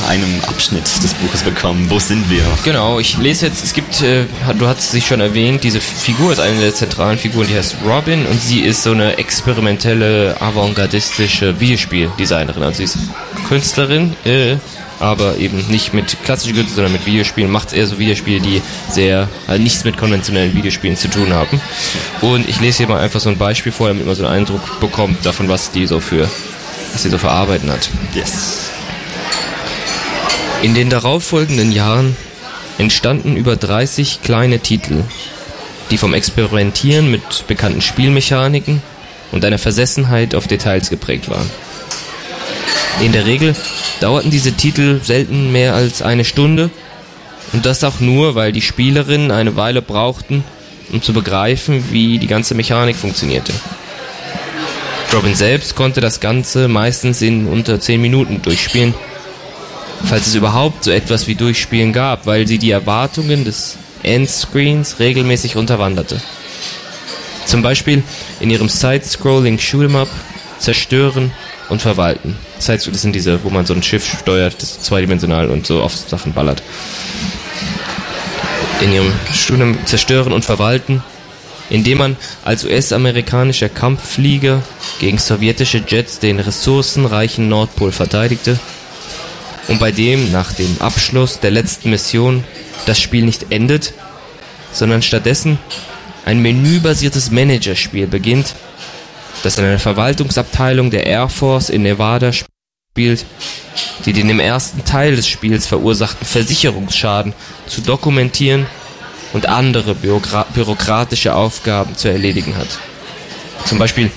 einem 0.08 0.40
Abschnitt 0.46 0.84
des 1.02 1.14
Buches 1.14 1.42
bekommen. 1.42 1.86
Wo 1.88 1.98
sind 1.98 2.28
wir? 2.30 2.42
Genau, 2.64 2.98
ich 2.98 3.16
lese 3.18 3.46
jetzt, 3.46 3.64
es 3.64 3.72
gibt, 3.72 4.02
äh, 4.02 4.24
du 4.58 4.66
hast 4.66 4.94
es 4.94 5.04
schon 5.04 5.20
erwähnt, 5.20 5.64
diese 5.64 5.80
Figur 5.80 6.32
ist 6.32 6.40
eine 6.40 6.60
der 6.60 6.74
zentralen 6.74 7.18
Figuren, 7.18 7.46
die 7.46 7.56
heißt 7.56 7.76
Robin 7.86 8.26
und 8.26 8.40
sie 8.40 8.60
ist 8.60 8.82
so 8.82 8.92
eine 8.92 9.18
experimentelle, 9.18 10.40
avantgardistische 10.40 11.60
Videospieldesignerin. 11.60 12.62
Also 12.62 12.78
sie 12.78 12.84
ist 12.84 12.98
Künstlerin, 13.48 14.16
äh, 14.24 14.56
aber 14.98 15.36
eben 15.36 15.66
nicht 15.68 15.94
mit 15.94 16.16
klassischen 16.24 16.54
Künsten, 16.54 16.74
sondern 16.76 16.92
mit 16.92 17.06
Videospielen. 17.06 17.50
Macht 17.50 17.72
eher 17.72 17.86
so 17.86 17.98
Videospiele, 17.98 18.40
die 18.40 18.62
sehr 18.90 19.28
also 19.46 19.62
nichts 19.62 19.84
mit 19.84 19.96
konventionellen 19.96 20.54
Videospielen 20.54 20.96
zu 20.96 21.08
tun 21.08 21.32
haben. 21.32 21.60
Und 22.22 22.48
ich 22.48 22.60
lese 22.60 22.78
hier 22.78 22.88
mal 22.88 23.00
einfach 23.00 23.20
so 23.20 23.28
ein 23.28 23.36
Beispiel 23.36 23.72
vor, 23.72 23.88
damit 23.88 24.06
man 24.06 24.14
so 24.14 24.24
einen 24.24 24.34
Eindruck 24.34 24.80
bekommt 24.80 25.24
davon, 25.24 25.48
was 25.48 25.70
die 25.70 25.86
so 25.86 26.00
für, 26.00 26.28
was 26.92 27.02
sie 27.02 27.10
so 27.10 27.18
verarbeiten 27.18 27.70
hat. 27.70 27.88
Yes. 28.14 28.75
In 30.62 30.74
den 30.74 30.88
darauffolgenden 30.90 31.70
Jahren 31.70 32.16
entstanden 32.78 33.36
über 33.36 33.56
30 33.56 34.22
kleine 34.22 34.58
Titel, 34.60 35.04
die 35.90 35.98
vom 35.98 36.14
Experimentieren 36.14 37.10
mit 37.10 37.46
bekannten 37.46 37.82
Spielmechaniken 37.82 38.82
und 39.32 39.44
einer 39.44 39.58
Versessenheit 39.58 40.34
auf 40.34 40.46
Details 40.46 40.90
geprägt 40.90 41.28
waren. 41.28 41.48
In 43.00 43.12
der 43.12 43.26
Regel 43.26 43.54
dauerten 44.00 44.30
diese 44.30 44.52
Titel 44.52 45.00
selten 45.02 45.52
mehr 45.52 45.74
als 45.74 46.00
eine 46.00 46.24
Stunde 46.24 46.70
und 47.52 47.66
das 47.66 47.84
auch 47.84 48.00
nur, 48.00 48.34
weil 48.34 48.52
die 48.52 48.62
Spielerinnen 48.62 49.30
eine 49.30 49.56
Weile 49.56 49.82
brauchten, 49.82 50.42
um 50.90 51.02
zu 51.02 51.12
begreifen, 51.12 51.84
wie 51.90 52.18
die 52.18 52.26
ganze 52.26 52.54
Mechanik 52.54 52.96
funktionierte. 52.96 53.52
Robin 55.12 55.34
selbst 55.34 55.76
konnte 55.76 56.00
das 56.00 56.20
Ganze 56.20 56.66
meistens 56.68 57.22
in 57.22 57.46
unter 57.46 57.78
10 57.78 58.00
Minuten 58.00 58.42
durchspielen 58.42 58.94
falls 60.06 60.28
es 60.28 60.34
überhaupt 60.34 60.84
so 60.84 60.92
etwas 60.92 61.26
wie 61.26 61.34
Durchspielen 61.34 61.92
gab, 61.92 62.26
weil 62.26 62.46
sie 62.46 62.58
die 62.58 62.70
Erwartungen 62.70 63.44
des 63.44 63.76
Endscreens 64.02 65.00
regelmäßig 65.00 65.56
unterwanderte. 65.56 66.20
Zum 67.44 67.62
Beispiel 67.62 68.02
in 68.40 68.50
ihrem 68.50 68.68
Side-Scrolling 68.68 69.58
Shoot'em-up 69.58 70.08
zerstören 70.58 71.32
und 71.68 71.82
verwalten. 71.82 72.36
das 72.64 72.84
sind 72.84 73.14
diese, 73.14 73.42
wo 73.44 73.50
man 73.50 73.66
so 73.66 73.74
ein 73.74 73.82
Schiff 73.82 74.18
steuert, 74.20 74.62
das 74.62 74.80
zweidimensional 74.80 75.50
und 75.50 75.66
so 75.66 75.82
auf 75.82 75.94
Sachen 75.96 76.32
ballert. 76.32 76.62
In 78.80 78.92
ihrem 78.92 79.12
Studium 79.34 79.76
zerstören 79.86 80.32
und 80.32 80.44
verwalten, 80.44 81.02
indem 81.68 81.98
man 81.98 82.16
als 82.44 82.64
US-amerikanischer 82.64 83.68
Kampfflieger 83.68 84.62
gegen 85.00 85.18
sowjetische 85.18 85.82
Jets 85.86 86.20
den 86.20 86.38
ressourcenreichen 86.38 87.48
Nordpol 87.48 87.90
verteidigte 87.90 88.58
und 89.68 89.80
bei 89.80 89.90
dem 89.92 90.30
nach 90.32 90.52
dem 90.52 90.76
Abschluss 90.80 91.40
der 91.40 91.50
letzten 91.50 91.90
Mission 91.90 92.44
das 92.86 93.00
Spiel 93.00 93.24
nicht 93.24 93.46
endet, 93.50 93.94
sondern 94.72 95.02
stattdessen 95.02 95.58
ein 96.24 96.40
menübasiertes 96.40 97.30
Managerspiel 97.30 98.06
beginnt, 98.06 98.54
das 99.42 99.58
in 99.58 99.64
einer 99.64 99.78
Verwaltungsabteilung 99.78 100.90
der 100.90 101.06
Air 101.06 101.28
Force 101.28 101.70
in 101.70 101.82
Nevada 101.82 102.32
spielt, 102.32 103.24
die 104.04 104.12
den 104.12 104.28
im 104.30 104.40
ersten 104.40 104.84
Teil 104.84 105.16
des 105.16 105.28
Spiels 105.28 105.66
verursachten 105.66 106.26
Versicherungsschaden 106.26 107.32
zu 107.66 107.80
dokumentieren 107.80 108.66
und 109.32 109.48
andere 109.48 109.94
bürokratische 109.94 111.34
Aufgaben 111.34 111.96
zu 111.96 112.08
erledigen 112.08 112.56
hat. 112.56 112.78
Zum 113.66 113.78
Beispiel 113.78 114.10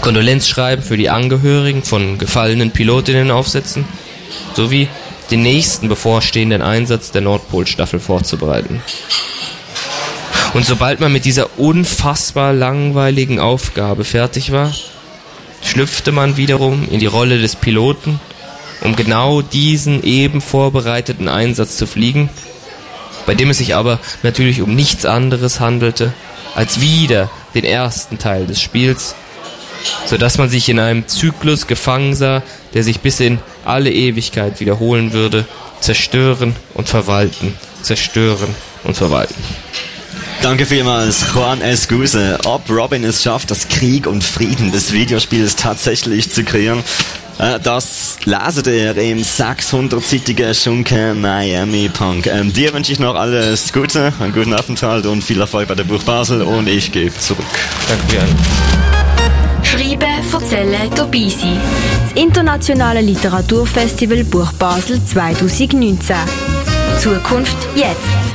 Kondolenzschreiben 0.00 0.84
für 0.84 0.96
die 0.96 1.10
Angehörigen 1.10 1.82
von 1.82 2.18
gefallenen 2.18 2.72
Pilotinnen 2.72 3.30
aufsetzen, 3.30 3.84
sowie 4.54 4.88
den 5.30 5.42
nächsten 5.42 5.88
bevorstehenden 5.88 6.62
Einsatz 6.62 7.10
der 7.10 7.22
Nordpolstaffel 7.22 8.00
vorzubereiten. 8.00 8.82
Und 10.54 10.66
sobald 10.66 11.00
man 11.00 11.12
mit 11.12 11.24
dieser 11.24 11.58
unfassbar 11.58 12.52
langweiligen 12.52 13.40
Aufgabe 13.40 14.04
fertig 14.04 14.52
war, 14.52 14.74
schlüpfte 15.62 16.12
man 16.12 16.36
wiederum 16.36 16.86
in 16.90 17.00
die 17.00 17.06
Rolle 17.06 17.40
des 17.40 17.56
Piloten, 17.56 18.20
um 18.82 18.96
genau 18.96 19.40
diesen 19.40 20.02
eben 20.02 20.40
vorbereiteten 20.40 21.28
Einsatz 21.28 21.76
zu 21.76 21.86
fliegen, 21.86 22.28
bei 23.24 23.34
dem 23.34 23.50
es 23.50 23.58
sich 23.58 23.74
aber 23.74 24.00
natürlich 24.22 24.60
um 24.60 24.74
nichts 24.74 25.06
anderes 25.06 25.60
handelte, 25.60 26.12
als 26.54 26.80
wieder 26.80 27.30
den 27.54 27.64
ersten 27.64 28.18
Teil 28.18 28.46
des 28.46 28.60
Spiels 28.60 29.14
sodass 30.06 30.38
man 30.38 30.48
sich 30.48 30.68
in 30.68 30.78
einem 30.78 31.06
Zyklus 31.08 31.66
gefangen 31.66 32.14
sah, 32.14 32.42
der 32.74 32.82
sich 32.82 33.00
bis 33.00 33.20
in 33.20 33.38
alle 33.64 33.90
Ewigkeit 33.92 34.60
wiederholen 34.60 35.12
würde, 35.12 35.46
zerstören 35.80 36.56
und 36.74 36.88
verwalten, 36.88 37.54
zerstören 37.82 38.54
und 38.84 38.96
verwalten. 38.96 39.34
Danke 40.42 40.66
vielmals, 40.66 41.24
Juan 41.34 41.60
Escuse. 41.60 42.36
Ob 42.44 42.68
Robin 42.68 43.04
es 43.04 43.22
schafft, 43.22 43.50
das 43.52 43.68
Krieg 43.68 44.08
und 44.08 44.24
Frieden 44.24 44.72
des 44.72 44.92
Videospiels 44.92 45.54
tatsächlich 45.54 46.30
zu 46.30 46.42
kreieren, 46.42 46.82
äh, 47.38 47.60
das 47.60 48.18
laset 48.24 48.66
ihr 48.66 48.96
im 48.96 49.22
600-seitigen 49.22 50.52
Schunke 50.52 51.14
Miami 51.14 51.88
Punk. 51.88 52.26
Ähm, 52.26 52.52
dir 52.52 52.72
wünsche 52.72 52.92
ich 52.92 52.98
noch 52.98 53.14
alles 53.14 53.72
Gute, 53.72 54.12
einen 54.18 54.32
guten 54.32 54.52
Aufenthalt 54.52 55.06
und 55.06 55.22
viel 55.22 55.40
Erfolg 55.40 55.68
bei 55.68 55.76
der 55.76 55.84
Buch 55.84 56.02
Basel 56.02 56.42
und 56.42 56.68
ich 56.68 56.90
gebe 56.90 57.16
zurück. 57.18 57.46
Danke, 57.88 58.04
Björn. 58.06 59.01
Schreiben, 59.72 60.22
erzählen, 60.30 60.90
dabei 60.94 61.28
sein. 61.30 61.58
Das 62.04 62.22
internationale 62.22 63.00
Literaturfestival 63.00 64.22
Buch 64.24 64.52
Basel 64.52 65.02
2019. 65.02 66.14
Zukunft 66.98 67.56
jetzt. 67.74 68.31